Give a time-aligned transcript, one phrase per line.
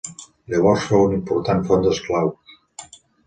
[0.53, 2.59] Llavors fou una important font d'esclaus.